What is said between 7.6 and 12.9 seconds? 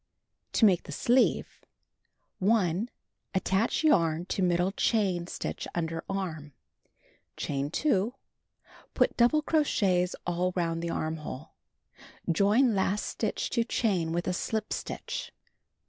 2. Put double crochets all round the armhole. Join